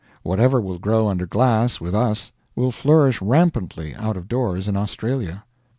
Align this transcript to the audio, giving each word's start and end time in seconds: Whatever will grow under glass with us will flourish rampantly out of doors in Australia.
Whatever 0.23 0.59
will 0.59 0.79
grow 0.79 1.07
under 1.07 1.27
glass 1.27 1.79
with 1.79 1.93
us 1.93 2.31
will 2.55 2.71
flourish 2.71 3.21
rampantly 3.21 3.93
out 3.93 4.17
of 4.17 4.27
doors 4.27 4.67
in 4.67 4.75
Australia. 4.75 5.43